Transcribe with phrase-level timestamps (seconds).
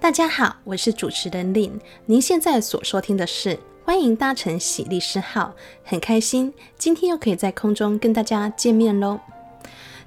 [0.00, 1.72] 大家好，我是主持人 Lin。
[2.06, 5.54] 您现在所收听的是欢迎搭乘喜利斯号，
[5.84, 9.20] 很开心今天又可以在空中跟大家见面喽。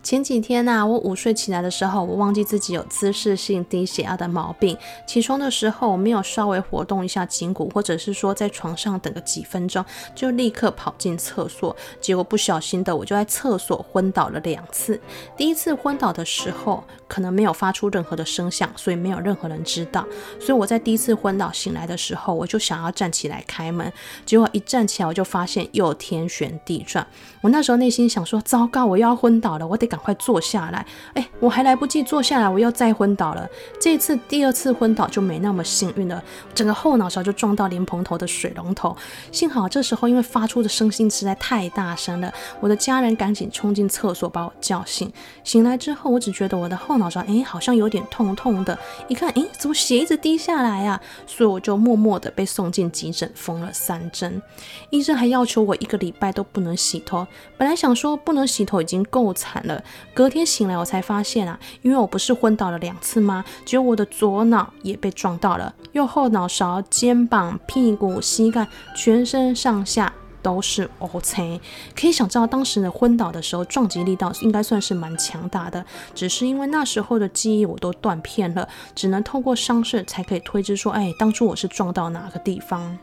[0.04, 4.78] 前几天呐、我午睡起来的时候，我忘记自己有姿势性低血压的毛病。
[5.08, 9.84] 起床的时候，我没有稍微活动一下筋骨，或者是说在床上等个几分钟，
[10.14, 11.74] 就立刻跑进厕所。
[12.02, 15.00] 结果不小心的，我就在厕所昏倒了两次。
[15.38, 20.06] 第一次昏倒的时候，可能没有发出任何的声响，所以没有任何人知道。
[20.38, 23.90] 所以我在第一次昏倒醒来的时候，我就想要站起来开门，
[24.26, 27.08] 结果一站起来，我就发现又天旋地转。
[27.40, 29.93] 我那时候内心想说：糟糕，我又要昏倒了，我得。
[29.94, 30.84] 赶快坐下来！
[31.14, 33.48] 哎，我还来不及坐下来，我又再昏倒了。
[33.80, 36.24] 这次第二次昏倒就没那么幸运了，
[36.56, 38.98] 整个后脑勺就撞到莲蓬头的水龙头。
[39.32, 45.14] 幸好这时候因为发出的声音实在太大声了，我的家人赶紧冲进厕所把我叫醒。
[45.44, 48.76] 醒来之后，我只觉得我的后脑勺哎好像有点痛痛的，
[49.08, 51.00] 一看哎怎么血一直滴下来呀？
[51.28, 54.42] 所以我就默默的被送进急诊，缝了三针。
[54.90, 57.28] 医生还要求我一个礼拜都不能洗头。
[57.60, 59.83] 本来想说不能洗头已经够惨了。
[60.14, 63.44] 隔天醒来，我才发现啊，因为我不是昏倒了两次吗？
[63.66, 70.12] 结果我的左脑也被撞到了，右后脑勺、肩膀、屁股、膝盖，全身上下
[70.42, 71.60] 都是乌青。
[71.96, 75.86] 可以想知道，当时呢昏倒的时候，撞击力道应该算是蛮强大的。
[76.14, 82.98] 只是因为那时候的记忆我都断片了，只能透过伤势才可以推知说，哎，当初我是撞到哪个地方。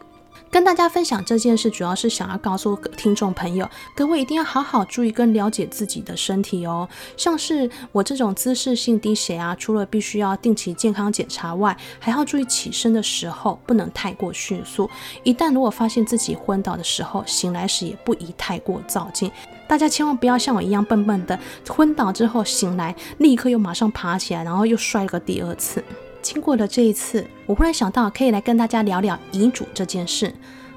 [0.51, 6.89] 跟大家分享这件事，主要是想要告诉听众朋友，各位一定要好好注意跟了解自己的身体哦。
[7.17, 14.91] 像是我这种姿势性低血压，除了必须要定期健康检查外，还要注意起身的时候不能太过迅速。
[15.23, 19.31] 一旦如果发现自己昏倒的时候，醒来时也不宜太过躁进。
[19.69, 21.39] 大家千万不要像我一样笨笨的，
[21.69, 25.81] 昏倒之后醒来立刻又马上爬起来，然后又摔个第二次。
[26.23, 30.33] 经过了这一次，我忽然想到可以来跟大家聊聊遗嘱这件事。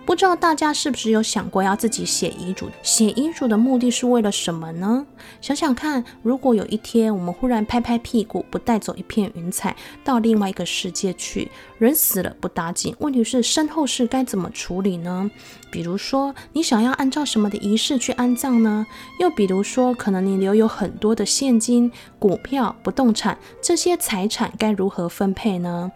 [0.06, 2.69] 不知道大家是不是有想过要自己写遗嘱？
[2.81, 5.06] 写遗嘱的目的是为了什么呢？
[5.40, 15.31] 想想看，如果有一天我们忽然拍拍屁股，不带走一片云彩到另外一个世界去，人死了不打紧，问题是身后事该怎么处理呢？
[15.72, 18.85] 比如说，你想要按照什么的仪式去安葬呢？
[19.20, 21.90] 又比如说，可能你留有很多的现金、
[22.20, 25.91] 股票、不动产，这些财产该如何分配呢？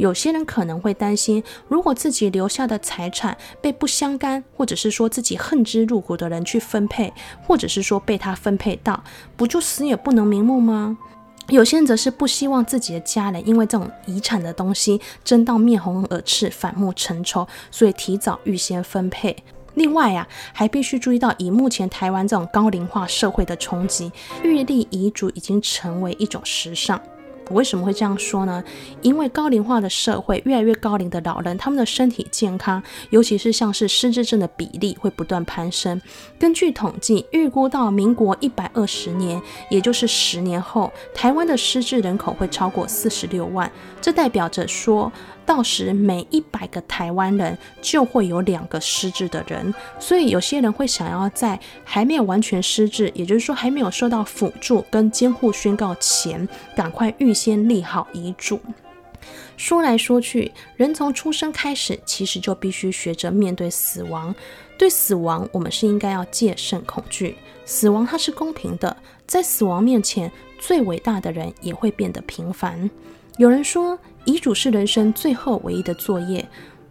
[0.00, 7.12] 有些人可能会担心，如果自己留下的财产被不相干，或者是说自己恨之入骨的人去分配，
[7.46, 9.04] 或者是说被他分配到，
[9.36, 10.96] 不就死也不能瞑目吗？
[11.50, 19.36] 有些人则是不希望自己的家人因为这种遗产的东西争到面红耳赤、反目成仇，所以提早预先分配。
[19.74, 24.10] 另外啊，还必须注意到，以目前台湾这种高龄化社会的冲击，
[24.42, 26.98] 预立遗嘱已经成为一种时尚。
[27.50, 28.62] 为什么会这样说呢？
[29.02, 36.00] 因为高龄化的社会，越来越高龄的老人，他们的身体健康，尤其是像是失智症的比例会不断攀升。
[36.38, 43.70] 根据统计，预估到民国一百二十年，也就是十年后，台湾的失智人口会超过四十六万。
[44.00, 45.12] 这代表着说，
[45.50, 58.60] 到时每一百个台湾人就会有两个失智的人，所以有些人会想要在还没有完全失智，也就是说还没有受到辅助跟监护宣告前，赶快预先立好遗嘱。
[59.56, 64.32] 说来说去，人从出生开始，其实就必须学着面对死亡。
[64.78, 67.36] 对死亡，我们是应该要戒慎恐惧。
[67.64, 68.96] 死亡它是公平的，
[69.26, 72.88] 在死亡面前，最伟大的人也会变得平凡。
[73.40, 76.46] 有人说，遗嘱是人生最后唯一的作业，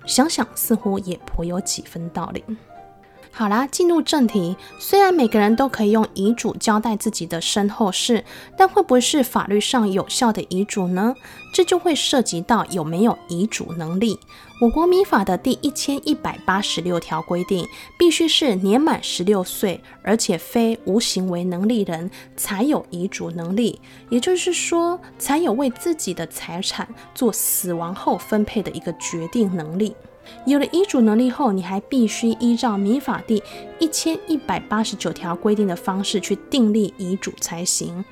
[0.07, 2.43] 想想似乎也颇有几分道理。
[3.31, 4.57] 好啦，进入正题。
[4.79, 8.25] 虽然每个人都可以用遗嘱交代自己的身后事，
[8.57, 11.15] 但会不会是法律上有效的遗嘱呢？
[11.53, 14.19] 这就会涉及到有没有遗嘱能力。
[14.59, 17.65] 我国民法的第一千一百八十六条规定，
[17.97, 23.79] 必须是年满十六岁，而且非无行为能力人，才有遗嘱能力。
[24.09, 29.95] 也就是说，才有为自己的财产做死亡后分配的一个决定能力。
[30.45, 33.41] 有了遗嘱能力后，你还必须依照民法第
[33.79, 38.03] 一千一百八十九条规定的方式去订立遗嘱才行。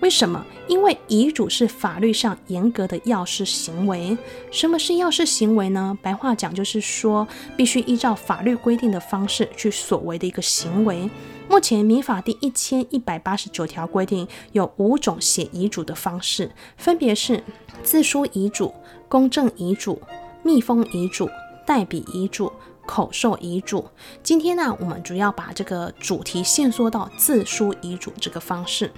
[0.00, 0.42] 为什么？
[0.66, 4.16] 因为遗嘱是法律上严格的要事行为。
[4.50, 5.98] 什么是要事行为呢？
[6.00, 11.10] 白话讲就是说，必须依照法律规定的方式去所为的一个行为。
[11.50, 17.44] 目前民法第一千一百八十九条规定有五种写遗嘱的方式，分别是
[17.82, 18.72] 自书遗嘱、
[19.06, 20.00] 公证遗嘱、
[20.42, 21.28] 密封遗嘱。
[21.66, 22.52] 代笔遗嘱、
[22.86, 23.86] 口授遗嘱。
[24.22, 28.90] 今天呢，我们主要把这个主题限缩到自书遗嘱这个方式。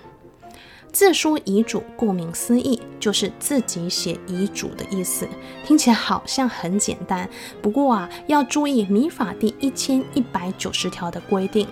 [0.93, 5.27] 自书遗嘱，顾名思义，就是自己写遗嘱的意思。
[5.65, 7.27] 听起来好像很简单，
[7.63, 11.67] 不过啊，要注意民法第一千一百九十条的规定：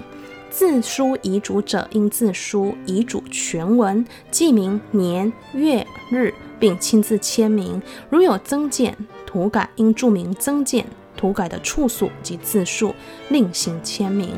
[0.49, 7.83] 自书遗嘱者，应自书遗嘱全文，记明年月日，并亲自签名。
[8.09, 8.97] 如有增减、
[9.31, 10.85] 涂改，应注明增减、
[11.17, 12.93] 涂改的处所及字数，
[13.29, 14.29] 另行签名。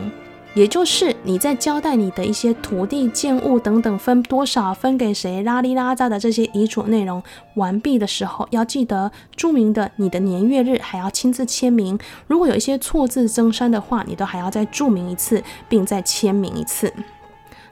[0.53, 7.23] 也就是你在交代你的一些土地、建物等等分多少、分给谁、拉里拉杂的这些遗嘱内容
[7.55, 11.99] 完毕的时候，要记得注明的你的年月日，还要亲自签名。
[12.27, 16.93] 如果有一些错字增删的话，你都还要再注明一次，并再签名一次。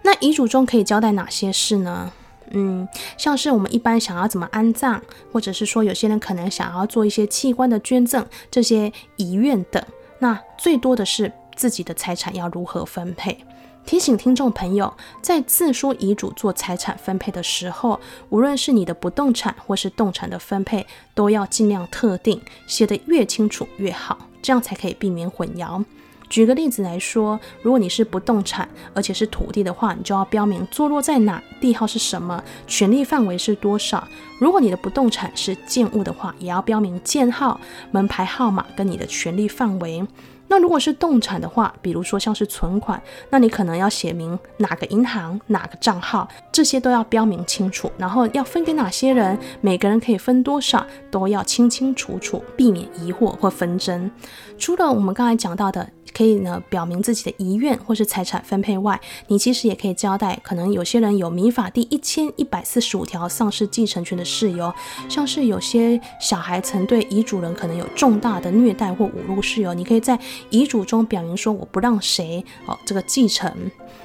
[0.00, 2.11] 那遗嘱中可以交代哪些事呢？
[2.50, 5.00] 嗯，像是我们一般想要怎么安葬，
[5.32, 9.82] 或者是说有些人可能想要做一些器官的捐赠，这些遗愿等。
[10.19, 11.32] 那最多的是。
[11.56, 13.37] 自己的财产要如何分配？
[13.85, 18.00] 提醒听众朋友，在自书遗嘱做财产分配的时候，
[18.31, 25.85] 无论是你的不动产或是动产的分配，都要尽量特定，写得越清楚越好，这样才可以避免混淆。
[26.31, 34.06] 举个例子来说，如果你是不动产，而且是土地的话，你就要标明坐落在哪，地号是什么，权利范围是多少。
[34.38, 37.61] 如果你的不动产是建物的话，也要标明建号、
[37.91, 40.06] 门牌号码跟你的权利范围。
[40.53, 43.00] 那如果是动产的话，比如说像是存款，
[43.31, 47.91] 那你可能要写明哪个银行、哪个账号，这些都要标明清楚。
[47.97, 54.11] 然后要分给哪些人，每个人可以分多少，都要清清楚楚，避免疑惑或纷争。
[54.59, 64.73] 除了我们刚才讲到的，可以呢表明自己的遗愿或是财产分配外，你其实也可以交代，可能有些人有民法第一千一百四十五条丧失继承权的事由，
[65.09, 70.19] 像是有些小孩曾对遗嘱人可能有重大的虐待或侮辱事由，你可以在
[70.51, 73.53] 遗嘱中表明说我不让谁哦这个继承，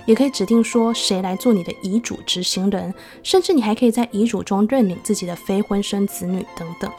[0.06, 2.94] 也可以指定说谁来做你的遗嘱执行人，
[3.24, 6.92] 甚至你还可以在遗嘱中认领自己的非婚生子女等等。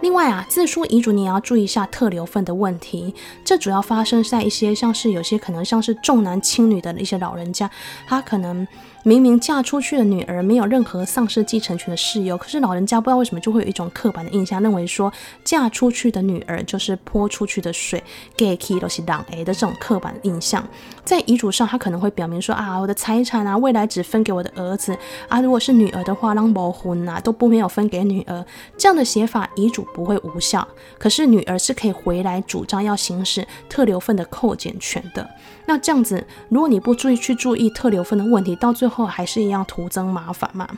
[0.00, 3.14] 另外啊，自书遗嘱你也要注意一下特留份的问题，
[3.44, 7.70] 这主要发生在一些像是有些可能像是重男轻女的一些老人家，
[8.06, 8.66] 他可能。
[9.06, 15.12] 明明嫁出去的女儿没有任何丧失继承权的事由，可是老人家不知道为什么就会有一种刻板的印象，认为说
[15.44, 18.02] 嫁出去的女儿就是泼出去的水，
[18.34, 20.66] 给 key 都是狼 A 的这种刻板印象。
[21.04, 24.96] 在遗嘱上，他可能会表明说啊，我的财产啊，未来只分给我的儿子
[25.28, 28.42] 啊，如果是女儿的话，让某婚啊都不没有分给女儿。
[28.78, 30.66] 这样的写法，遗嘱不会无效，
[30.96, 35.28] 可是女儿是可以回来主张要行使特留份的扣减权的。
[35.66, 38.93] 那这样子，如果你不注意去注意特留份的问题，到最后。
[38.94, 40.68] 后还是一样徒增麻烦嘛。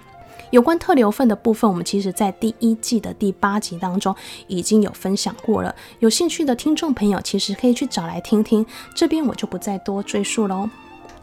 [0.50, 4.14] 有关特留份的部分，我们其实在第一季的第八集当中
[4.46, 5.74] 已经有分享过了。
[5.98, 8.64] 有兴趣的听众朋友，其实可以去找来听听。
[8.94, 10.70] 这边我就不再多赘述喽。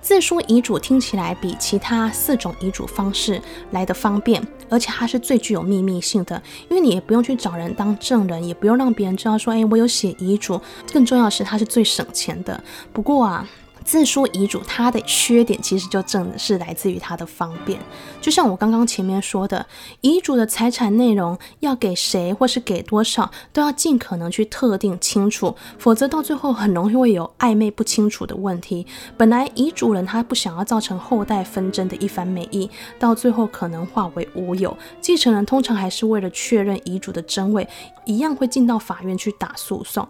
[0.01, 3.41] 自书遗嘱听起来比其他四种遗嘱方式
[3.71, 10.59] 来得方便，而且它是最具有秘密性的，因为你也不用去找人当证人，也不用让别人知道说，哎，我有写遗嘱。
[10.91, 12.61] 更重要的是，它是最省钱的。
[12.91, 13.47] 不过啊。
[13.83, 17.79] 自书遗嘱，它的缺点其实就正是来自于它的方便。
[18.21, 19.65] 就像我刚刚前面说的，
[20.01, 28.85] 遗嘱的财产内容要给谁或是给多少，都要尽可能去特定清楚，否则到最后很容易会有暧昧不清楚的问题。
[29.17, 34.75] 本来遗嘱人他不想要造成后代纷争的一番美意，到最后可能化为乌有。
[35.01, 37.67] 继承人通常还是为了确认遗嘱的真伪，
[38.05, 40.07] 一样会进到法院去打诉讼。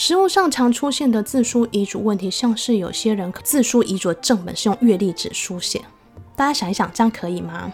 [0.00, 5.82] 食物上常出现的自书遗嘱问题，像是有些人自书遗嘱的正本是用月历纸书写，
[6.34, 7.70] 大家想一想，这样可以吗？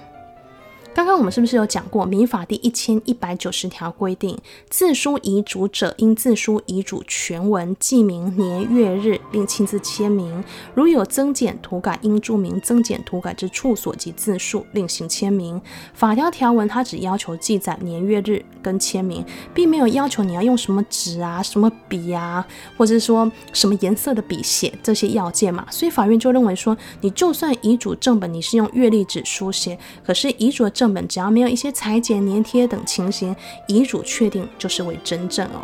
[0.97, 4.35] 刚刚我们是不是有讲过，民法第一千一百九十条规定，
[4.71, 10.43] 自书遗嘱者，应自书遗嘱全文，记明年月日，并亲自签名。
[10.75, 15.61] 如有增减、涂改，应注明增减、涂改之处所及字数，另行签名。
[15.93, 19.23] 法条条文它只要求记载年月日跟签名，
[19.53, 22.43] 并没有要求你要用什么纸啊、什么笔啊，
[22.79, 25.67] 或者说什么颜色的笔写这些要件嘛。
[25.71, 33.35] 所以法院就认为说，你就算遗嘱正本你是用月历纸书写，可是遗嘱的正本只要没有一些裁剪、粘贴等情形，
[33.66, 35.62] 遗嘱确定就是为真正哦。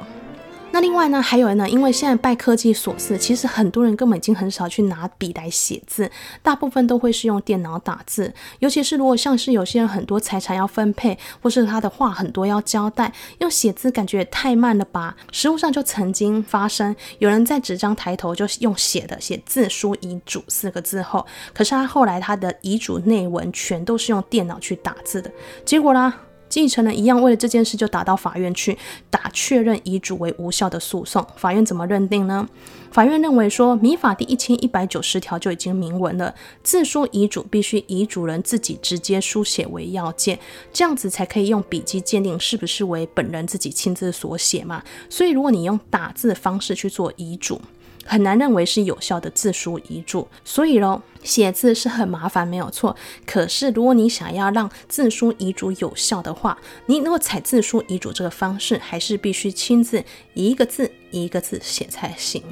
[0.75, 6.11] 那另外呢，还有呢，因为现在拜科技所赐，其实很多人根本已经很少去拿笔来写字，
[6.43, 8.33] 大部分都会是用电脑打字。
[8.61, 15.14] 尤其是如果像是有些人很多财产要分配，或是他的话很多要交代，用写字感觉也太慢了吧？
[15.31, 25.31] 实务上就曾经发生，有人在纸张抬头就用写的写“自书遗嘱”四个字后，可是他后来他的遗嘱内文全都是用电脑去打字的，
[25.67, 26.14] 结果呢？
[26.52, 28.76] 继承人一样为了这件事就打到法院去
[29.09, 31.26] 打确认遗嘱为无效的诉讼。
[31.35, 32.47] 法院怎么认定呢？
[32.90, 40.38] 法院认为说，民法第一千一百九十条就已经明文了，自书遗嘱必须遗嘱人自己直接书写为要件，
[40.75, 44.82] 这样子才可以用笔迹鉴定是不是为本人自己亲自所写嘛。
[45.09, 47.59] 所以如果你用打字的方式去做遗嘱，
[48.04, 50.28] 很难认为是有效的自书遗嘱。
[50.44, 52.97] 所以喽，写字是很麻烦，没有错。
[53.26, 60.04] 可是如果你想要让自书遗嘱有效的话，你如果采自书遗嘱这个方式，还是必须亲自
[60.35, 62.42] 一个字一个字写才行。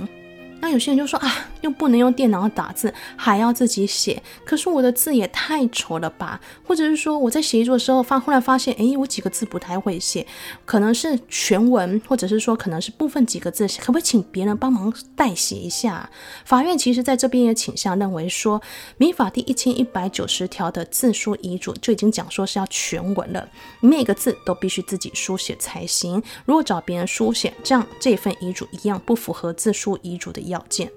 [0.60, 4.22] 那有些人就说啊，又不能用电脑打字，还要自己写。
[4.44, 6.40] 可是我的字也太丑了吧？
[6.64, 10.26] 或者是说我在写遗嘱的时候发，忽然发现，诶，我几个字不太会写，
[10.64, 16.08] 可能是全文，或者是说可能是部分几个字，可不可以请别人帮忙代写一下？
[16.44, 18.60] 法院其实在这边也倾向认为说，
[18.98, 23.48] 民法第一千一百九十条的自书遗嘱就已经讲说是要全文了，
[23.80, 26.22] 每个字都必须自己书写才行。
[26.44, 30.92] 如果找别人书写，这样这份遗嘱一样不符合自书遗嘱的要件。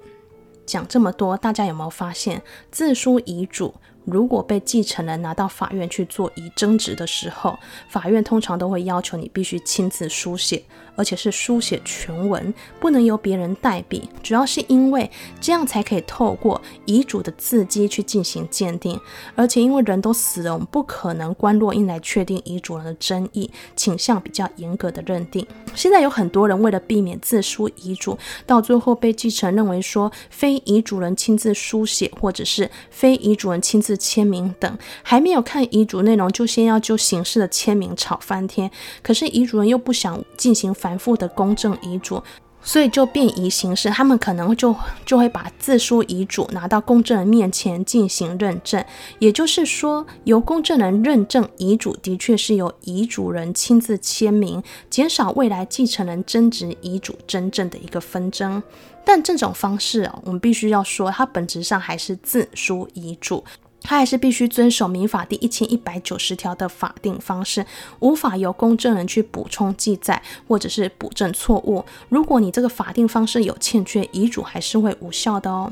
[0.66, 2.42] 讲这么多，大家有没有发现，
[2.72, 3.74] 自书遗嘱
[4.06, 7.58] 如果被继承人拿到法院去做遗争执的时候，
[7.90, 10.64] 法院通常都会要求你必须亲自书写。
[10.96, 15.10] 而且是书写全文，不能由别人代笔，主要是因为
[15.42, 19.00] 这样才可以透过遗嘱的字迹去进行鉴定。
[19.34, 25.44] 而且因为人都死了，我们不可能观落阴来确定遗嘱人的争议，倾向比较严格的认定。
[25.74, 38.70] 现在有很多人为了避免自书遗嘱，到最后被继承认为说非遗嘱人亲自书写，或者是非遗嘱人亲自签名等，还没有看遗嘱内容就先要就形式的签名吵翻天。
[39.02, 40.74] 可是遗嘱人又不想进行。
[40.74, 42.22] 繁复的公证遗嘱，
[42.62, 48.84] 所以就便宜形式，他们可能就就会把自书遗嘱拿到公证人面前进行认证，
[49.20, 58.62] 也就是说，由公证人认证遗嘱的确是由遗嘱人亲自签名，减少未来继承人争执遗嘱真正的一个纷争。
[59.06, 63.44] 但这种方式啊，我们必须要说，它本质上还是自书遗嘱。
[63.84, 67.66] 他还是必须遵守民法第一千一百九十条的法定方式，
[68.00, 71.84] 无法由公证人去补充记载或者是补正错误。
[72.10, 75.72] 如果你这个法定方式有欠缺，遗嘱还是会无效的哦。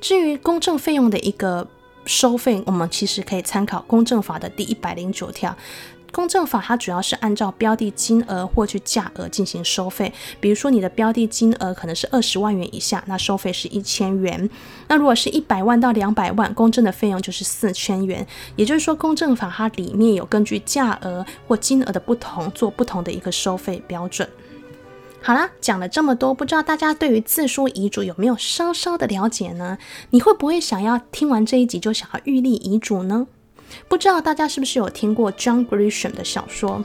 [0.00, 1.66] 至于公证费用的一个
[2.04, 5.56] 收费，我们其实可以参考公证法的第一百零九条。
[6.14, 14.48] 公证法它主要是按照标的金额或去价额进行收费，比如说你的标的金额可能是二十万元以下，那收费是一千元；
[14.86, 18.24] 那如果是一百万到两百万，公证的费用就是四千元。
[18.54, 24.28] 也就是说，公证法它里面有根据价额或金额的不同，做不同的一个收费标准。
[25.20, 29.78] 好啦，讲了这么多，不知道大家对于自书遗嘱有没有稍稍的了解呢？
[30.10, 33.26] 你会不会想要听完这一集就想要预立遗嘱呢？
[33.88, 36.84] 不知道大家是不是有听过 John Grisham 的小说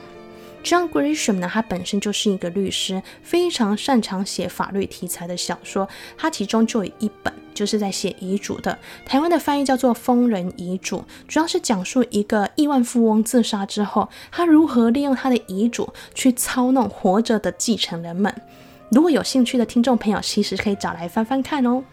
[0.63, 5.87] ？John Grisham 呢，他本身就是一个律师，非常擅长写法律题材的小说。
[6.17, 18.33] 他其中就有一本就是在写遗嘱的，台湾的翻译叫做《疯人遗嘱》，主要是讲述一个亿万富翁自杀之后，他如何利用他的遗嘱去操弄活着的继承人们。
[18.91, 21.83] 如果有兴趣的听众朋友，其实可以找来翻翻看哦。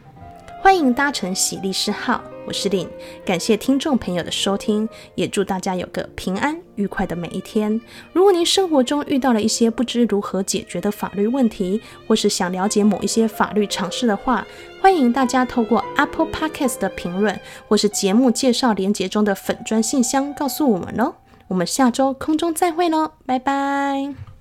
[0.66, 2.88] 欢迎搭乘喜利师号，我是林，
[3.24, 7.80] 感谢听众朋友的收听，也祝大家有个平安愉快的每一天。
[8.12, 14.44] 如果您生活中遇到了一些不知如何解决的法律问题，或是想了解某一些法律常识的话，
[14.82, 21.14] 欢迎大家透过 Apple Podcast 的评论，或是节目介绍连结中的粉砖信箱告诉我们哦。
[21.46, 24.35] 我们下周空中再会喽，拜拜。